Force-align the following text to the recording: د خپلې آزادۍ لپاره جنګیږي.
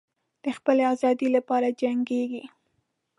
د 0.43 0.45
خپلې 0.57 0.83
آزادۍ 0.93 1.27
لپاره 1.37 1.67
جنګیږي. 1.81 2.43